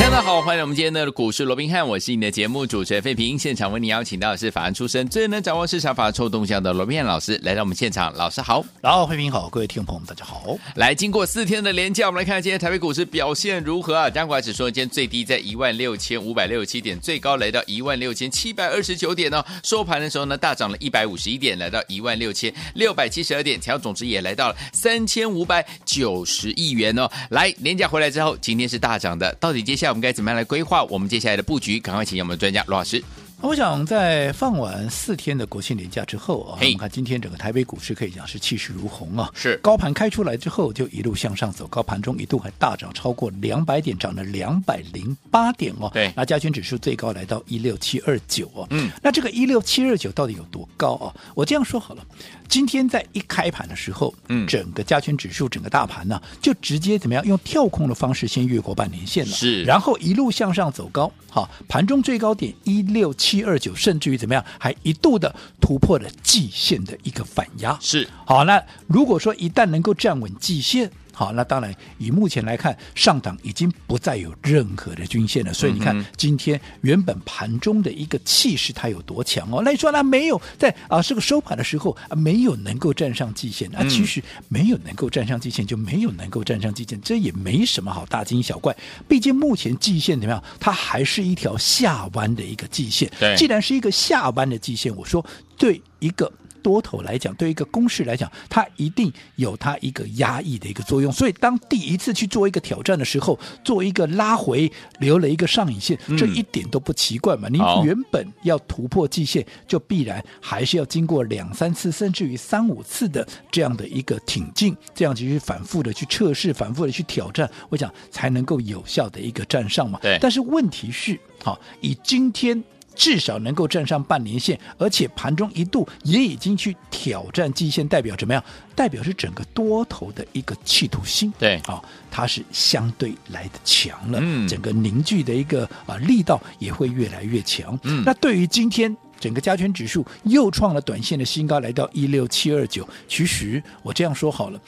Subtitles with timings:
[0.00, 3.38] 大家好，欢迎我们今天的股市罗宾汉，我是你的节目主持人费平。
[3.38, 8.12] 现场为你邀请到的是法案出身、最能掌握市场法臭动向的罗宾汉老师来到我们现场。
[8.14, 10.56] 老师好，然后费平好，各位听众朋友们大家好。
[10.76, 14.08] 来，经过四天的连假，我们来看今天台北股市表现如何啊？
[14.08, 19.44] 加权指数今天最低在一万六千五百六十七点，最高来到一万六千七百二十九点哦。
[19.62, 27.08] 收盘的时候呢，大涨了一百五十一点，来到一万六千六百七十二点，成交总值也来到了三千五百九十亿元哦。
[27.30, 30.84] 来，连假回来之后，今天是大涨的，到底接下来我们该怎么样来规划？
[30.84, 33.02] 我们接下来的布局，赶快请我们的专家罗老师。
[33.40, 45.88] 我想在放完四天的国庆连假之后啊，我们看今天整个台北股市可以讲是气势如虹啊，是高盘开出来之后就一路向上走，高盘中一度还大涨超过两百点，涨了两百零八点哦。
[45.94, 48.66] 对，那加权指数最高来到一六七二九哦。
[48.70, 51.14] 嗯，那这个一六七二九到底有多高啊？
[51.36, 52.04] 我这样说好了，
[52.48, 64.08] 今天在一开盘的时候，嗯，整个加权指数整个大盘呢，就直接怎么样用跳空的方式先越过半年线了，是，然后一路向上走高，好，盘中最高点一六七二九，甚至。
[64.08, 68.42] 于怎么样，还一度的突破了季线的一个反压，是好。
[68.44, 70.90] 那如果说一旦能够站稳季线。
[71.18, 75.52] 好，那当然，以目前来看，上档已经不再有任何的均线了。
[75.52, 79.60] 所以你看，今天原本盘中的一个气势它有多强哦？
[79.64, 83.84] 那你说那没有在啊，这个收盘的时候啊，没有能够站上季线啊。
[83.88, 88.76] 其实没有能够站上季线，就没有能够站上季线，这也没什么好大惊小怪。
[89.08, 90.40] 毕竟目前季线怎么样？
[90.60, 93.10] 它还是一条下弯的一个季线。
[93.18, 96.32] 对，既然是一个下弯的季线，我说对一个。
[96.62, 101.10] 多头来讲，对一个公式来讲，它一定有它一个压抑的一个作用。
[101.12, 104.70] 所以，当第一次去做一个挑战的时候，做一个拉回，
[105.00, 107.48] 留了一个上影线，这一点都不奇怪嘛。
[107.48, 119.98] 嗯、你原本要突破季线，就必然还是要经过两三次，甚至于三五次的这样的一个挺进，这样去反复的去测试，反复的去挑战，我想才能够有效的一个站上嘛。
[120.02, 120.18] 对。
[120.20, 122.62] 但是问题是，好，以今天。
[122.98, 128.42] 至少能够站上半年线，而且盘中一度也已经去挑战季线，代表怎么样？
[128.74, 131.32] 代表是整个多头的一个企图心。
[131.38, 137.78] 对，啊、哦，它是相对来的强了，嗯，整个凝聚的一个啊力道也会越来越强。
[137.84, 142.86] 嗯，那对于今天整个加权指数又创了短线的新高，来到一六七二九。
[143.06, 144.60] 其实我这样说好了，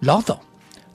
[0.00, 0.40] 老早。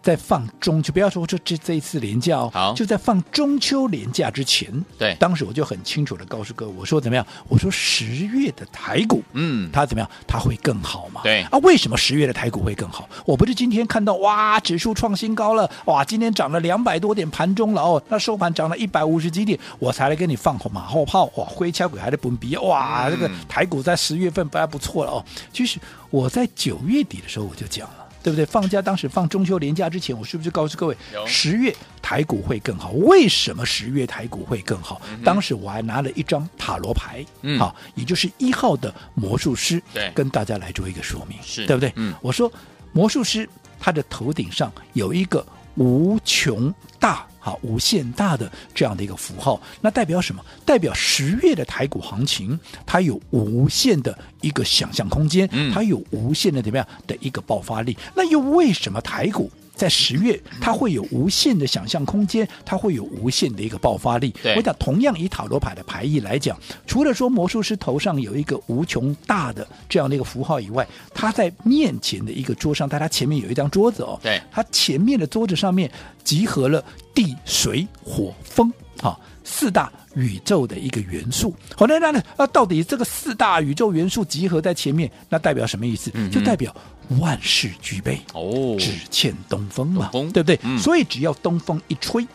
[0.10, 7.24] 在放中秋，不要说这这这一次连假哦，好，就在放中秋连假之前，对，当时我就很清楚的告诉各位，我说怎么样？
[7.48, 10.10] 我说十月的台股，嗯，它怎么样？
[10.26, 11.22] 它会更好嘛？
[11.22, 13.08] 对啊，为什么十月的台股会更好？
[13.24, 25.24] 我不是今天看到哇，指数创新高了，哇，今天涨了两百多点，盘中了哦，那收盘涨了一百五十几点，我才来跟你放马后炮，哇，灰敲鬼还在蹦鼻，哇，这个台股在十月份不还不错了哦。
[25.54, 25.78] 其实
[26.10, 27.99] 我在九月底的时候我就讲了。
[28.22, 28.46] 对不对？
[28.46, 32.92] 放假当时放中秋连假之前，我是不是告诉各位，十月台股会更好？
[32.92, 35.02] 为什么十月台股会更好？
[35.10, 41.92] 嗯、当时我还拿了一张塔罗牌，嗯，好，也就是一号的魔术师，对，跟大家来做一个说明，是对不对？
[41.96, 42.52] 嗯，我说
[42.92, 43.48] 魔术师
[43.80, 47.26] 他的头顶上有一个无穷大。
[47.40, 50.44] 好，无限大的这样的一个符号，那代表什么？
[50.66, 57.98] 代表十月的台股行情，它有无限的一个想象空间，它有无限的怎么样的一个爆发力？
[58.16, 59.50] 那又为什么台股？
[59.76, 64.36] 在十月，它会有无限的想象空间，它会有无限的一个爆发力。
[64.58, 75.90] 我讲，同样以塔罗牌的牌意来讲，除了说魔术师头上有一个无穷大的这样的一个符号以外，他在面前的一个桌上，在他前面有一张桌子哦，对，他前面的桌子上面
[76.26, 76.84] 集合了
[77.20, 78.72] 地、水、火、风，
[79.02, 81.54] 哈，四大宇宙的一个元素。
[81.76, 86.10] 好，那那那，到底这个四大宇宙元素集合在前面，那代表什么意思？
[86.14, 86.74] 嗯、就代表。
[87.20, 90.58] 万事俱备哦，只欠东风嘛，风对不对？
[90.62, 92.26] 嗯、所以只要东风一吹，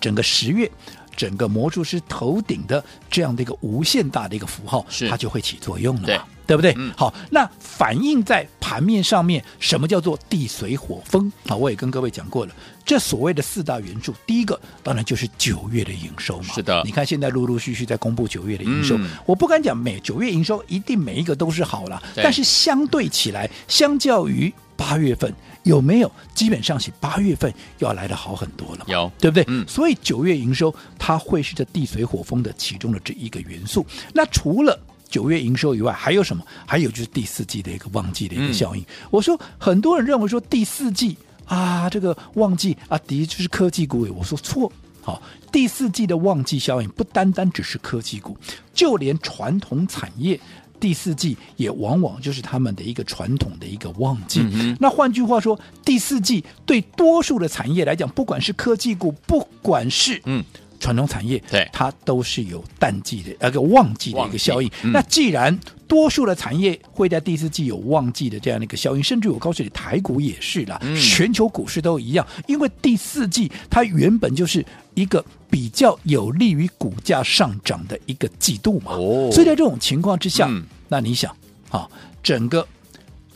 [0.00, 0.68] 整个十月，
[1.16, 6.74] 整个魔术师头顶的这样的一个无限大的一个符号，它就会起作用了嘛，对，不对？
[6.78, 11.30] 嗯、好，那反映在盘面上面，什么叫做地水火风？
[11.46, 12.52] 啊，我也跟各位讲过了。
[12.86, 16.54] 这所谓的四大元素，第一个当然就是九月的营收嘛。
[16.54, 25.30] 是的，你看现在陆陆续续在公布九月的营收，嗯、我不敢讲每九月营收一定每一个都是好了，但是相对起来，相较于八月份
[25.64, 26.10] 有没有？
[26.34, 29.44] 基本上是八月份要来的好很多了，有对不对？
[29.48, 33.84] 嗯，所以九月营收它会是这地水火风的其中的这一个元素。
[34.14, 36.44] 那除了九月营收以外，还有什么？
[36.66, 38.82] 还有就是第四季的一个旺季的一个效应。
[38.82, 41.16] 嗯、我说很多人认为说第四季
[41.46, 44.06] 啊，这个旺季啊，的确就是科技股。
[44.14, 44.70] 我说错，
[45.00, 48.36] 好、哦，第四季的旺季效应不单单只是科技股，
[48.74, 50.38] 就连传统产业
[50.78, 54.40] 第四季也往往就是他们的一个传统的一个旺季。
[54.52, 60.44] 嗯、那换句话说，第四季对多数的产业来讲，不管是科技股，不管是嗯。
[60.78, 64.70] 传统产业，对它都是有淡季的，那个旺季的一个效应。
[64.82, 74.64] 嗯、那既然多数的产业会在第四季有旺季的这样的一个效应，甚至我告诉你，台股也是啦，嗯、全球股市都一样，因为第四季它原本就是
[74.94, 78.92] 一个比较有利于股价上涨的一个季度嘛。
[78.92, 81.34] 哦，所以在这种情况之下，嗯、那你想
[81.70, 81.88] 啊，
[82.22, 82.66] 整个。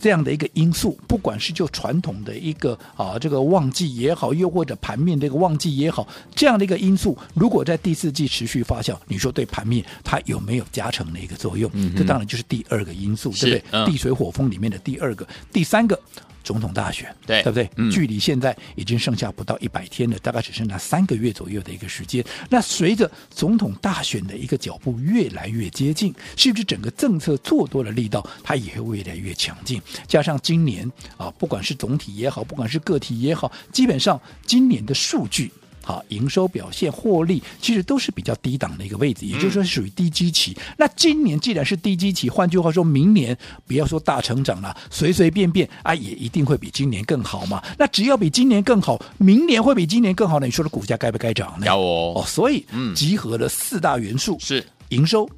[0.03, 11.71] 这样的一个因素，不管是就传统的一个啊这个旺季也好，又或者盘面这个旺季也好，这样的一个因素，如果在第四季持续发酵，你说对盘面它有没有加成的一个作用？
[11.75, 13.65] 嗯，这当然就是第二个因素，对不对？
[13.71, 15.97] 嗯、地水火风里面的第二个，第三个。
[16.43, 17.69] 总统大选，对，对不对？
[17.77, 22.25] 嗯、距离现在已经剩下不到一百天了，大概只剩下三个月左右的一个时间。
[22.51, 29.81] 那随着总统大选的一个脚步越来越接近，是不是整个政策做多的力道它也会越来越强劲？
[30.07, 35.51] 加上今年啊，不管是总体也好，不管是个体也好，基本上今年的数据。
[35.83, 40.53] 好，营收表现、获利其实都是比较低档的一个位置，也就是说属于低基期。
[40.59, 43.37] 嗯、那今年既然是低基期，换句话说，明年
[43.67, 47.63] 不要说大成长了，随随便便啊，也一定会比今年更好嘛。
[47.79, 50.47] 那只要比今年更好，明年会比今年更好呢？
[50.47, 51.67] 你说的股价该不该涨呢？
[51.67, 52.65] 要哦，哦，所以
[52.95, 55.29] 集合了四大元素是营收、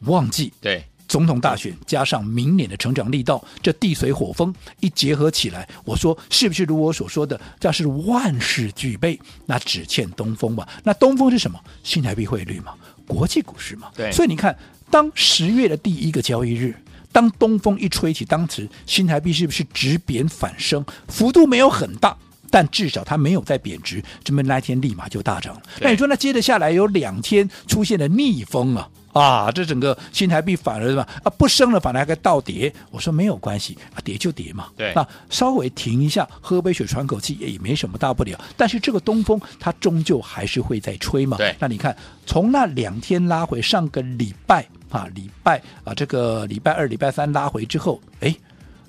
[0.00, 0.84] 旺季对。
[1.08, 10.68] 总统大选加上明年的成长力道，这地水火风一结合起来，我说是不是如我所说的，这是万事俱备，那只欠东风吧？
[10.84, 11.58] 那东风是什么？
[11.82, 12.74] 新台币汇率嘛，
[13.06, 13.90] 国际股市嘛。
[13.96, 14.56] 对，所以你看，
[14.90, 16.76] 当十月的第一个交易日，
[17.10, 20.84] 当东风一吹起，当时新台币是不是直贬反升？
[21.08, 22.14] 幅度没有很大，
[22.50, 25.62] 但至少它没有在贬值，这么那天立马就大涨了。
[25.80, 28.86] 那你说，那接着下来有两天出现了逆风啊？
[29.12, 31.02] 啊，这整个新台币反而什么？
[31.22, 32.72] 啊，不升了，反而还个倒跌。
[32.90, 34.68] 我说没有关系啊，跌就跌嘛。
[34.76, 38.38] 对，那稍微停一下，喝杯水，喘口气也没什么大不了。
[38.56, 41.36] 但是这个东风它终究还是会在吹嘛。
[41.36, 41.96] 对，那你看
[42.26, 48.34] 从那两天拉回上个礼拜啊，礼拜啊，这个礼拜二、礼拜三拉回之后，哎。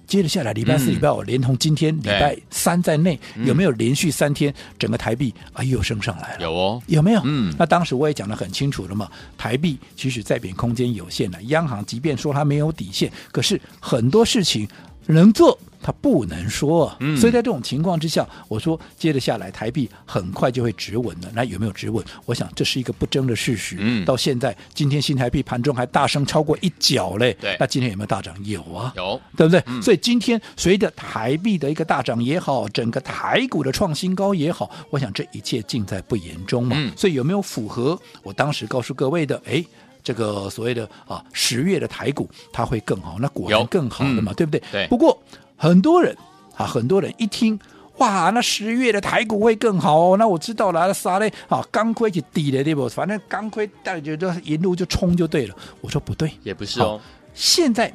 [0.09, 6.41] 接着下来，礼拜四、礼拜五，连同今天礼拜三在内，有没有连续三天整个台币啊又升上来了？
[6.41, 7.21] 有哦，有没有？
[7.23, 9.07] 嗯，那当时我也讲得很清楚了嘛，
[9.37, 14.67] 台币其实在贬空间有限的，央行即便说它没有底线，可是很多事情
[15.05, 15.57] 能做。
[15.81, 21.29] 他不能说，嗯、所以在这种情况之下，我说接着下来台币很快就会止稳了。
[21.33, 22.03] 那有没有止稳？
[22.25, 23.77] 我想这是一个不争的事实。
[23.79, 27.35] 嗯、到现在今天新台币盘中还大升超过一角嘞。
[27.39, 28.35] 对，那今天有没有大涨？
[28.43, 29.63] 有啊，有，对不对？
[29.67, 36.75] 嗯、所以今天随着台币的一个大涨也好，整个台股的创新高也好，我想这一切尽在不言中嘛。
[36.77, 39.41] 嗯、所以有没有符合我当时告诉各位的？
[39.45, 39.63] 哎。
[40.01, 44.63] 这个所谓的啊十月的台股它会更好，那果然更好了嘛，嗯、对不对？
[44.71, 44.87] 对。
[44.87, 45.21] 不过
[45.59, 46.17] 很多人
[46.55, 47.59] 啊，很多人一听
[47.97, 51.31] 哇，那十月的台股会更好哦，那我知道了，那啥嘞？
[51.49, 52.87] 啊，钢盔就低了对不？
[52.87, 55.55] 反正钢盔带着就一路就冲就对了。
[55.81, 56.99] 我说不对，也不是哦。
[57.33, 57.93] 现在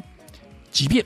[0.70, 1.02] 即便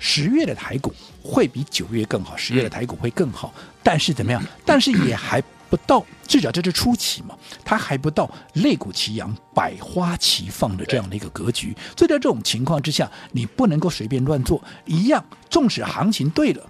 [0.00, 4.42] 十月的台股会比九月更好，十月的台股会更好，嗯、但是怎么样？
[4.64, 5.40] 但是也还。
[5.68, 11.76] 不到，至少这是初期嘛，它还不到肋骨齐扬、百花齐放的这样的一个格局。
[11.96, 14.62] 所以在这种情况之下，你不能够随便乱做。
[14.84, 16.62] 一样，纵使行情对了，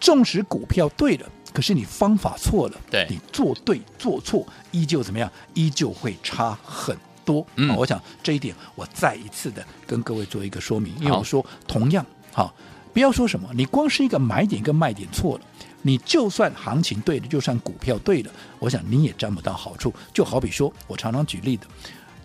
[0.00, 5.30] 纵使股票对了，可是你方法错了，对你做对做错，依旧怎么样？
[5.54, 7.46] 依旧会差很多。
[7.56, 12.54] 嗯，我想这一点，我再一次的跟各位做一个说明，因为我说同样，好，
[12.92, 15.44] 不要说什么，你光是一个买点跟卖点错了。
[15.86, 19.94] 你就算行情对了，就算股票对了，我想你也占不到好处。
[20.12, 21.64] 就好比说，我常常举例的，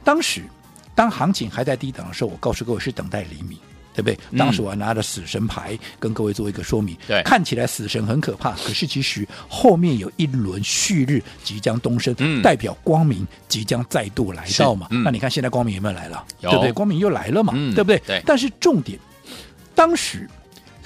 [0.03, 0.41] 当时
[0.95, 3.59] 当行情还在低档的时候，我告诉各位是等待黎明，
[3.93, 4.17] 对不对？
[4.31, 14.87] 嗯、当时我还拿着死神牌跟各位做一个说明，对，看起来死神很可怕，可是其实后面有一轮旭日即将东升，嗯、代表光明即将再度来到嘛。
[14.89, 16.25] 嗯、那你看现在光明有没有来了？
[16.39, 16.71] 有对不对？
[16.71, 18.01] 光明又来了嘛，嗯、对不对？
[18.07, 18.23] 对。
[18.25, 18.97] 但是重点，
[19.75, 20.27] 当时。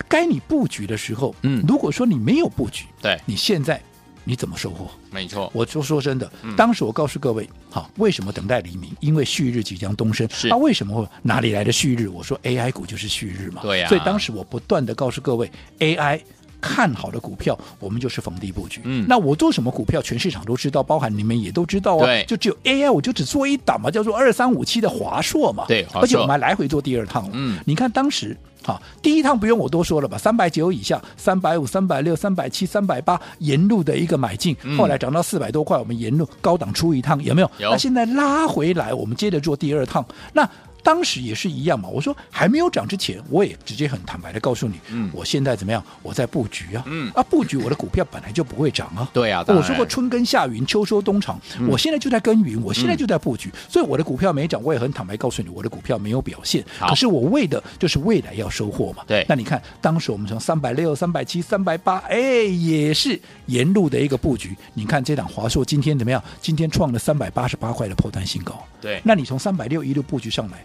[0.07, 3.81] 该你布局的时候，嗯，如果说你没有布局，对，你现在
[4.23, 4.89] 你怎么收获？
[5.11, 8.91] 没错，我就说真的，当时我告诉各位，好，为什么等待黎明？
[8.99, 10.27] 因为旭日即将东升。
[10.31, 12.09] 是，那为什么会哪里来的旭日？
[12.09, 13.61] 我说 AI 股就是旭日嘛。
[13.61, 13.87] 对呀。
[13.87, 15.49] 所以当时我不断的告诉各位
[15.79, 16.19] ，AI
[16.65, 18.81] 看好的股票，我们就是逢低布局。
[18.85, 22.05] 嗯那我做什么股票，全市场都知道，包含你们也都知道啊。
[22.05, 25.65] 对就只有 AI，我就只做一档嘛，叫做二三五七的华硕嘛。
[25.67, 27.29] 对而且我们还来回做第二趟。
[27.33, 28.35] 嗯你看当时。
[28.65, 37.51] 好，第一趟不用我多说了吧，三百九以下，三百五、三百六、三百七、三百八，沿路的一个买进，嗯后来涨到四百多块，我们沿路高档出一趟，有没有？
[37.59, 40.03] 有那现在拉回来，我们接着做第二趟。
[40.33, 40.49] 那
[40.85, 45.83] 当时也是一样嘛，我说还没有涨之前，我也直接很坦白的告诉你，嗯我现在怎么样？
[46.03, 49.09] 我在布局啊，嗯啊，布局我的股票本来就不会涨啊。
[49.11, 56.63] 对啊，我说过春耕夏耘秋收冬藏，嗯我现在就在耕耘，我现在就在布局，所以我的股票没涨，我也很坦白告诉你，我的股票没有表现。
[56.77, 59.03] 好可是我为的就是未来要收获嘛。
[59.07, 64.55] 对那你看当时我们从三百六、三百七、三百八，哎，也是沿路的一个布局。
[64.75, 66.23] 你看这档华硕今天怎么样？
[66.39, 68.63] 今天创了三百八十八块的破单新高。
[68.79, 70.63] 对，那你从三百六一路布局上来，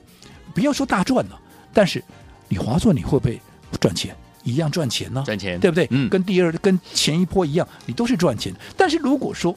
[0.61, 1.40] 不要说大赚了，
[1.73, 2.02] 但是
[2.49, 3.40] 你华硕你会不会
[3.81, 4.14] 赚钱？
[4.43, 5.87] 一样赚钱呢、赚钱对不对？
[5.90, 8.55] 嗯跟第二跟前一波一样，你都是赚钱。
[8.76, 9.57] 但是如果说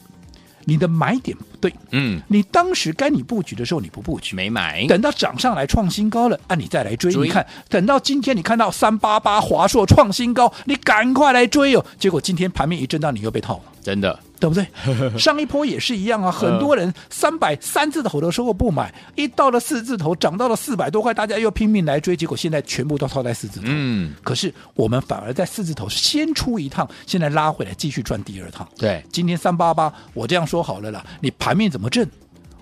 [0.64, 7.10] 你的买点不对，嗯，你当时该你布局的时候你不布局，没买，等到涨上来创新高了，啊，你再来追。
[7.10, 11.82] 追你看，等到今天你看到三八八华硕创新高，你赶快来追哦。
[11.98, 13.62] 结果今天盘面一震荡，你又被套了。
[13.82, 14.66] 真的，对不对？
[15.18, 23.66] 上一波也是一样啊，很多人三百三字头的时候不买，一到了四字头，涨到了四百多块，大家又拼命来追，结果现在全部都套在四字头。
[23.68, 28.66] 嗯，可是我们反而在四字头先出一趟，现在拉回来继续赚第二趟。
[28.78, 32.08] 对，今天三八八，我这样说好了啦，你盘面怎么震？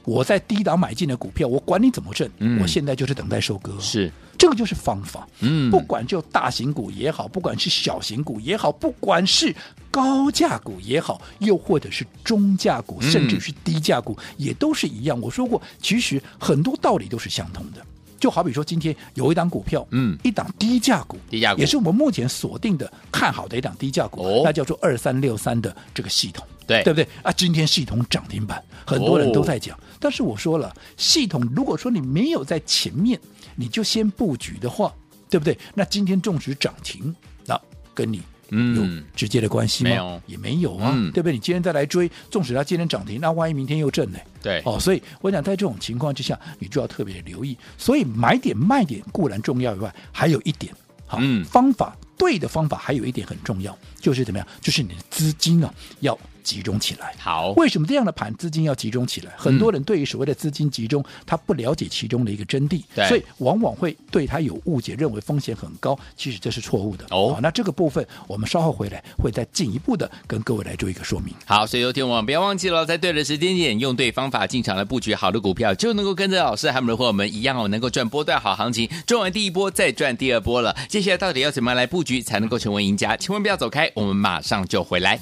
[0.05, 3.73] 我在低档买进的股票，我管你怎么震，嗯我现在就是等待收割。
[3.79, 5.29] 是，这个就是方法。
[5.39, 9.55] 嗯不管就大型股也好，不管是小型股也好，不管是
[9.93, 15.21] 高价股也好，又或者是中价股，嗯甚至是低价股，也都是一样。
[15.21, 17.87] 我说过，其实很多道理都是相同的。
[18.23, 20.17] 就好比说，今天有一档股票，嗯。
[20.23, 21.61] 一档低价股，低价股。
[21.61, 24.43] 也是我们目前锁定的看好的一档低价股，哦。
[24.45, 26.85] 那叫做二三六三的这个系统，对。
[26.85, 27.09] 对不对？
[27.25, 27.33] 啊？
[27.33, 33.19] 今天系统涨停板，很多人都在讲，但是我说了，系统如果说你没有在前面，
[33.57, 34.95] 你就先布局的话，
[35.29, 35.59] 对不对？
[35.75, 37.13] 那今天纵使涨停，
[37.45, 37.61] 那
[37.93, 38.23] 跟你嗯
[38.53, 39.91] 有直接的关系吗？
[39.91, 41.33] 没有也没有啊，嗯对不对？
[41.33, 44.19] 你今天再来追，纵使它今天涨停，那万一明天又震呢？
[44.43, 47.57] 对，哦，所以我想在这种情况之下，你就要特别留意。
[47.79, 50.75] 所以买点卖点固然重要以外，还有一点，
[51.07, 54.47] 好、嗯方法对的方法还有一点很重要，就是怎么样？
[54.61, 57.15] 就是你的资金啊要集中起来。
[57.19, 59.33] 好，为什么这样的盘资金要集中起来？
[59.37, 65.99] 很多人对于所谓的资金集中，他不了解其中的一个真谛对，所以往往会对他有误解，认为风险很高。
[66.17, 67.05] 其实这是错误的。
[67.11, 71.35] 哦好那这个部分我们稍后回来会再进一步的跟各位来做一个说明。
[71.47, 80.77] 好，所以有天我们不要忘记了，在对的时间点，用对方法进场来布局好的股票，就能够跟着老师还有我们的伙伴们一样哦，能够赚波段好行情，赚完第一波再赚第二波了。
[80.89, 83.17] 接下来到底要怎么样来布局才能够成为赢家？
[83.17, 85.19] 千万不要走开，我们马上就回来。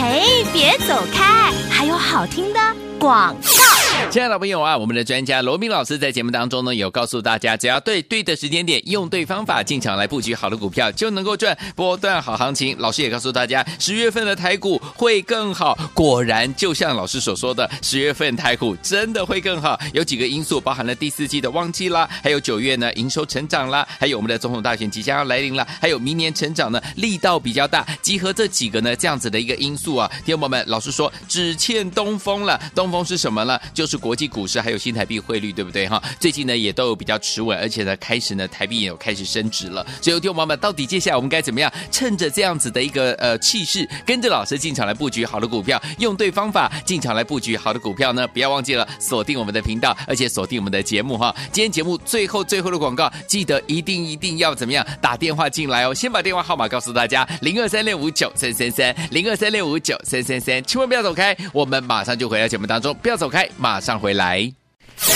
[0.00, 2.60] 嘿，别走开，还有好听的
[2.98, 3.89] 广告。
[4.08, 12.76] 亲爱的朋友啊，我们的专家罗明老师在节目当中呢，有告诉大家，只要对对的时间点，用对方法进场来布局好的股票，就能够赚波段好行情。
[12.78, 15.78] 老师也告诉大家，十月份的台股会更好。
[15.94, 19.78] 果然，就像老师所说的，十月份台股真的会更好。
[19.92, 27.86] 有几个因素，包含了第四季的旺季啦，还有九月呢营收成长啦，还有我们的总统大选即将要来临了，还有明年成长呢力道比较大。
[28.02, 32.60] 集合这几个呢这样子的一个因素啊，听众朋友们，老师说只欠东风了。
[32.74, 33.56] 东风是什么呢？
[33.72, 36.00] 就是是国际股市还有新台币汇率，对不对哈？
[36.20, 39.84] 最近呢也都有比较持稳，而且呢开始呢台币也有开始升值了。
[40.00, 41.70] 所以，听众朋友们，到底接下来我们该怎么样？
[41.90, 48.28] 趁着这样子的一个呃气势，跟着老师进场来布局好的股票，用对方法进场来布局好的股票呢？
[48.28, 51.34] 不要忘记了锁定我们的频道，而且锁定我们的节目哈。
[51.50, 54.86] 今天节目最后最后的广告，记得一定一定要怎么样？
[55.00, 64.52] 打电话进来哦，先把电话号码告诉大家：零二三六五九三三三，零二三六五九三三三，千万不要走开，我们马上就回到节目当中，不要走开，马上回来。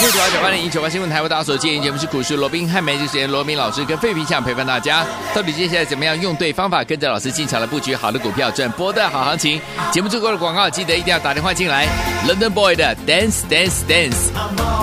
[0.01, 5.05] 六九八九八零一九八新闻台为大家所建议节目是股市罗宾汉梅主持人罗宾老师跟费皮相陪伴大家，
[5.35, 9.61] 到底接下来怎么样用对方法跟着老师进场来布局好的股票赚波段好行情？
[9.93, 11.87] 节目最后的广告记得一定要打电话进来
[12.27, 14.74] ，London Boy 的 Dance Dance Dance。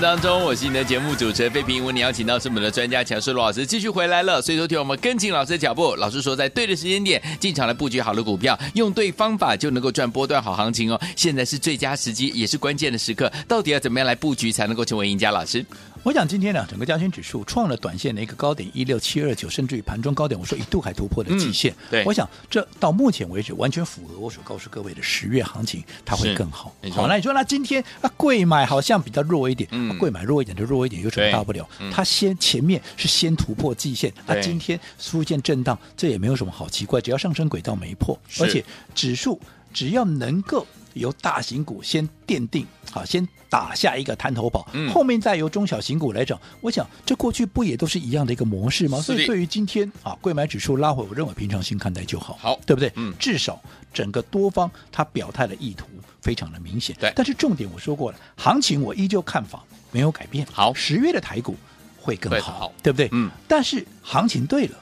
[0.00, 1.84] 当中，我是你的节目主持人费平。
[1.84, 5.96] 为你邀请到是我们的专家强势罗老师继续回来了，所以说听我们跟紧老师的脚步。
[5.96, 11.00] 老师说，在对的时间点进场来布局好的股票，用对方法就能够赚波段好行情哦。
[11.16, 15.32] 现在是最佳时机，也是关键的时刻，到底要怎么样来布局才能够成为赢家？
[15.32, 15.64] 老师。
[16.04, 21.70] 我想今天呢，整个加权指数创了短线的一个高点一六七二九，甚至于盘中高点，我说一度还突破了极限。
[21.72, 26.74] 嗯、对，我想这到目前为止完全符合我所告诉各位的十月行情，它会更好。
[26.92, 31.68] 好，那你说那今天啊，贵买好像比较弱一点，嗯，柜买弱一点就弱一点，有什么大不了？
[31.92, 38.64] 它先前面是先突破季线，那今天出现震荡，这也没有什么好奇怪，只要上升轨道没破，而且
[38.94, 39.38] 指数
[39.74, 40.66] 只要能够。
[40.98, 46.38] 由大型股先奠定，好，先打下一个滩头堡，嗯、后面再由中小型股来涨。
[46.60, 49.00] 我想，这过去不也都是一样的一个模式吗？
[49.00, 52.92] 所以，对于今天啊，贵买指数拉回，我认为平常心看待就好，好，对不对？
[52.96, 53.60] 嗯，至少
[53.92, 55.86] 整个多方他表态的意图
[56.20, 56.94] 非常的明显。
[57.00, 60.46] 对，但是重点我说过了，行情我依旧看法没有改变。
[60.52, 61.56] 好，十月的台股
[62.00, 63.08] 会更好，好对不对？
[63.12, 64.76] 嗯，但是行情对了，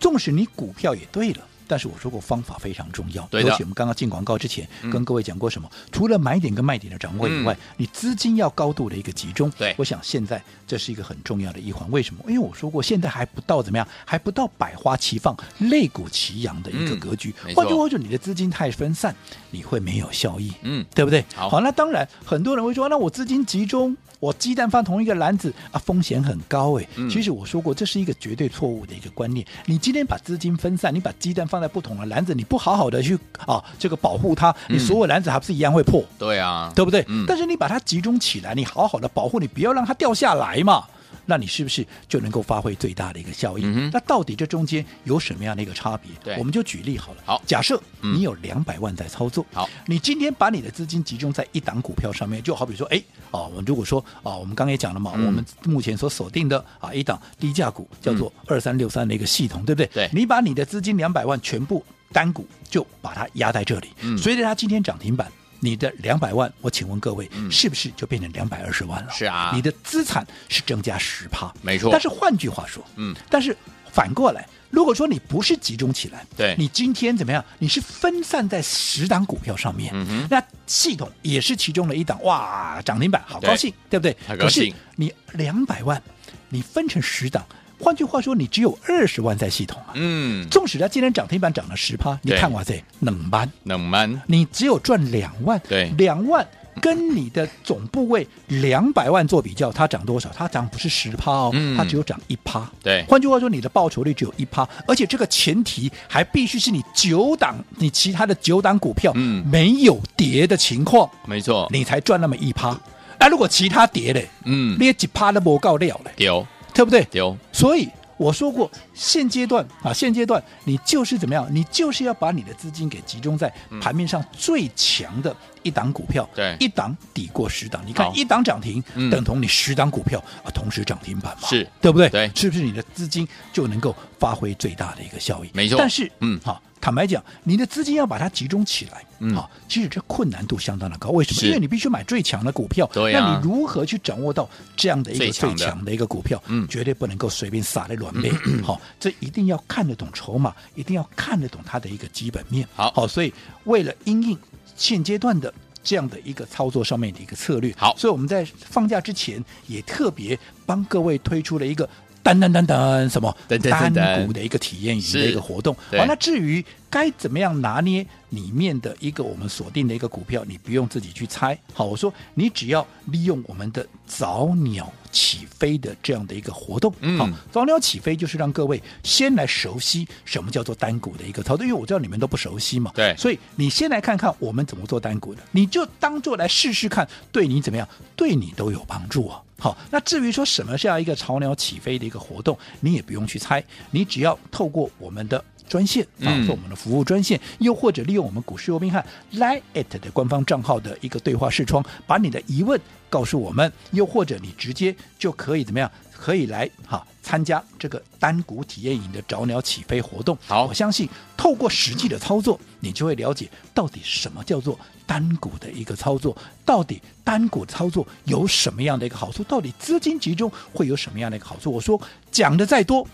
[0.00, 1.44] 纵使你股票也对了。
[1.68, 5.70] 但是我说过方法非常重要，对的，尤其我们刚刚进广告之前、嗯、跟各位讲过什么？
[5.92, 9.50] 除了买点跟卖点的掌握以外，嗯、你资金要高度的一个集中。
[9.58, 11.88] 对，我想现在这是一个很重要的一环。
[11.90, 12.24] 为什么？
[12.26, 17.34] 因为我说过，现在还不到怎么样，还不到百花齐放、肋股齐扬的一个格局。
[17.54, 19.14] 换句话说，你的资金太分散，
[19.50, 20.52] 你会没有效益。
[20.62, 21.24] 嗯，对不对？
[21.34, 23.96] 好，好，那当然，很多人会说，那我资金集中。
[24.20, 26.88] 我鸡蛋放同一个篮子啊，风险很高哎。
[26.96, 29.46] 嗯、其实我说过，这是一个绝对错误的一个观念。
[29.64, 36.00] 你今天把资金分散，你把鸡蛋放在不同的篮子，你不好好的去啊这个保护它，你所有篮子还不是一样会破？
[36.00, 37.04] 嗯、对啊，对不对？
[37.08, 40.84] 嗯、但是你把它集中起来，你好好的保护，你不要让它掉下来嘛。
[41.30, 43.62] 那你是不是就能够发挥最大的一个效益？
[43.66, 46.10] 嗯、那到底这中间有什么样的一个差别？
[46.24, 47.22] 对，我们就举例好了。
[47.26, 52.98] 好，假设你有两百万在操作，好、嗯，你今天把你的资金集中在一档股票上面，就好比说，哎，
[53.30, 59.86] 哦，我们如果说，啊，我们刚刚也讲了嘛，嗯、我们目前所锁定的啊一档低价股叫做二三六三的一个系统，嗯、对不对？
[59.92, 65.30] 对，你把你的资金两百万全部单股就把它压在这里，嗯，随着它今天涨停板。
[65.60, 69.10] 你的两百万，我请问各位，嗯、是不是就变成两百二十万了？
[69.12, 71.90] 是啊，你的资产是增加十趴，没错。
[71.90, 73.56] 但是换句话说，嗯，但是
[73.92, 77.44] 反过来，如果说你不是集中起来，对，你今天怎么样？
[77.58, 79.92] 你是分散在十档股票上面，
[80.30, 84.28] 那系统也是其中的一档，哇，涨停板，好高兴，对，对不对？
[84.28, 84.70] 很高兴。
[84.70, 86.00] 可是你两百万，
[86.48, 87.44] 你分成十档。
[87.80, 89.92] 换句话说，你只有二十万在系统啊。
[89.94, 95.60] 嗯，纵使它今天涨停板涨了十趴，你看哇塞，冷班，冷班，你只有赚两万。
[95.68, 96.46] 对，两万
[96.80, 100.28] 跟你的总部位两百万做比较，它涨多少？
[100.36, 102.68] 它涨不是十趴哦，它只有涨一趴。
[102.82, 111.08] 对，换句话说，你的报酬率只有一趴，而且这个前提还必须是你九档，你其他的九档股票没有跌的情况。
[111.26, 112.76] 没错，你才赚那么一趴。
[113.20, 116.12] 那如果其他跌嘞，嗯，你几趴都不够料嘞。
[116.16, 116.46] 有。
[116.78, 117.04] 对不对？
[117.10, 121.44] 有，所以我说过，现阶段啊，现阶段你就是怎么样？
[121.50, 127.82] 你就是要把你的资金给集中在盘面上最强的一档股票，对，一档抵过十档。
[127.84, 132.08] 你看一档涨停，等同你十档股票啊同时涨停板嘛，是对不对？
[132.10, 135.50] 对，是不是你的资金就能够发挥最大的一个效益？
[135.52, 135.76] 没错。
[135.76, 136.62] 但是，嗯，好。
[136.80, 141.10] 坦白讲，你的资金要把它集中起来，嗯，好，其实这困难度相当的高。
[141.10, 141.46] 为什么？
[141.48, 142.88] 因为你必须买最强的股票。
[142.92, 143.20] 对、啊。
[143.20, 146.42] 那你如何去掌握到这样的一个最强的一个股票？
[146.46, 148.32] 嗯，绝对不能够随便撒在乱背。
[148.62, 152.66] 好，这一定要看得懂筹码，一定要看得懂它的一个基本面。
[152.74, 153.32] 好，好，所以
[153.64, 154.38] 为了因应
[154.76, 161.88] 现阶段的这样的一个操作上面的一个策略，好，所以我们在放假之前也特别帮各位推出了一个。
[162.22, 163.34] 单单单单什么？
[163.48, 171.58] 单股的一个体验营的一个活动，好，那至于该怎么样拿捏里面的一个我们锁定的一个股票，你不用自己去猜。
[171.72, 189.40] 好，我说你只要利用我们的早鸟起飞的这样的一个活动，好，早鸟起飞就是让各位先来熟悉什么叫做单股的一个操作，因为我知道你们都不熟悉嘛，对，所以你先来看看我们怎么做单股的，你就当做来试试看，对你怎么样，对你都有帮助啊。
[189.60, 199.60] 好，那至于说什么是要一个潮鸟起飞的一个活动，你也不用去猜，你只要透过我们的专线啊，做我们的服务专线，嗯、又或者利用我们股市罗宾汉 Line@
[200.00, 205.90] 的官方账号的一个对话视窗，把你的疑问告诉我们，又或者你直接就可以怎么样？
[206.18, 210.36] 可以来哈参加这个单股体验营的早鸟起飞活动。
[210.46, 221.70] 好，我相信透过实际的操作，你就会了解到底什么叫做单股的一个操作，到底单股操作有什么样的一个好处，到底资金集中会有什么样的一个好处。
[221.70, 222.00] 我说
[222.32, 223.06] 讲的再多。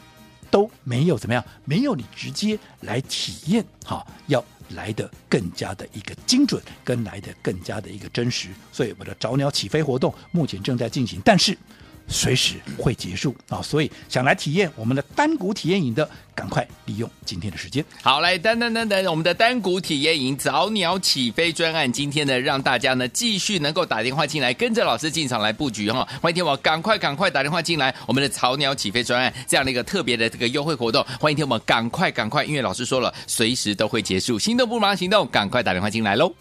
[0.50, 8.50] 都没有怎么样，没有你直接来体验，哈，要来的更加的一个精准，跟来的更加的一个真实。
[8.70, 11.58] 所以我的早鸟起飞活动目前正在进行，但是。
[12.06, 17.84] 随时会结束啊，所以想来体验我们的单股体验营的，赶快利用今天的时间。
[18.02, 26.06] 好，来等等等等，我们的单股体验营早鸟起飞专案，今天呢让大家呢继续能够打电话进来，跟着老师进场来布局哈。
[26.20, 36.32] 欢迎听我赶快赶快打电话进来，我们的早鸟起飞专案这样的一个特别的这个优惠活动，欢迎听我们赶快赶快，因为老师说了，随时都会结束，心动不忙行动，赶快打电话进来喽。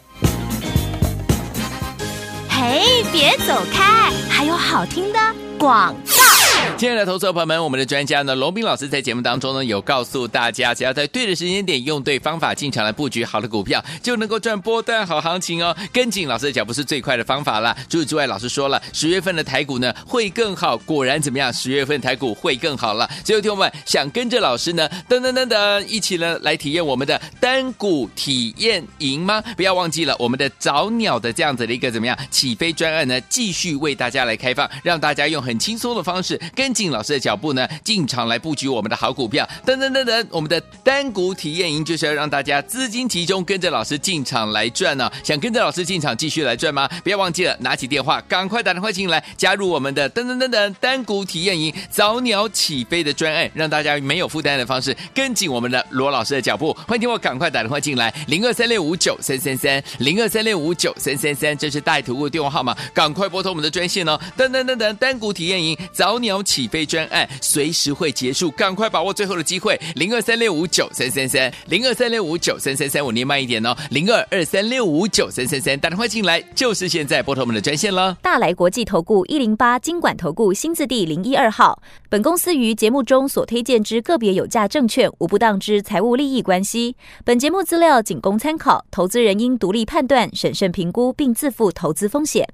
[2.50, 5.20] 嘿，别走开，还有好听的
[5.64, 6.33] 广告。
[6.76, 15.74] 亲爱的投资朋友们，我们的专家呢，龙斌老师在节目当中呢，有告诉大家，只要在对的时间点，用对方法进场来布局好的股票，就能够赚波段好行情哦。
[15.94, 17.74] 跟紧老师的脚步是最快的方法了。
[17.88, 21.54] 除此之外，老师说了，十月份的台股呢会更好，果然怎么样？
[21.54, 23.10] 十月份台股会更好了。
[23.24, 29.42] 最后，听我们想跟着老师呢，噔噔噔噔，一起呢来体验我们的单股体验营吗？
[29.56, 36.38] 不要忘记了，我们的早鸟的这样子的一个怎么样起飞专案呢，继续为大家来开放，让大家用很轻松的方式。
[36.56, 39.46] 跟跟紧老师的脚步呢，进场来布局我们的好股票。
[39.66, 46.90] 等等等等，我们的单股体验营就是要让大家资金集中，跟着老师进场来赚呢、想跟着老师进场继续来赚吗？
[47.04, 56.72] 不要忘记了，拿起电话，赶快打电话进来，加入我们的等等等等单股体验营早鸟起飞的专案，让大家没有负担的方式跟紧我们的罗老师的脚步。
[56.88, 64.18] 欢迎听我赶快打电话进来，零二三六五九三三三，零二三六五九三三三，这是带图的电话号码，赶快拨通我们的专线哦。
[64.38, 66.42] 等等等等，单股体验营早鸟。
[66.54, 69.76] 起飞专案随时会结束，赶快把握最后的机会。
[69.96, 73.76] 零二三六五九三三三，零二三六五九三三三，我念慢一点哦。
[73.90, 78.16] 零二二三六五九三三三，打电话进来就是现在，拨通我们的专线了。
[78.22, 81.82] 大来国际投顾一零八金管投顾新字第零一二号。
[82.08, 86.96] 本公司于节目中所推荐之个别有价证券，无不当之财务利益关系。
[87.26, 92.48] 本节目资料仅供参考，投资人应独立判断、审慎评估，并自负投资风险。